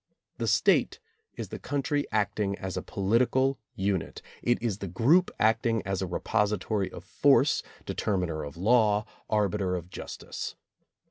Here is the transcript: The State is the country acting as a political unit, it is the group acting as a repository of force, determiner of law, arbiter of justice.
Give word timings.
The 0.39 0.47
State 0.47 0.99
is 1.35 1.49
the 1.49 1.59
country 1.59 2.07
acting 2.11 2.57
as 2.57 2.75
a 2.75 2.81
political 2.81 3.59
unit, 3.75 4.23
it 4.41 4.59
is 4.59 4.79
the 4.79 4.87
group 4.87 5.29
acting 5.39 5.83
as 5.85 6.01
a 6.01 6.07
repository 6.07 6.89
of 6.91 7.03
force, 7.03 7.61
determiner 7.85 8.43
of 8.43 8.57
law, 8.57 9.05
arbiter 9.29 9.75
of 9.75 9.91
justice. 9.91 10.55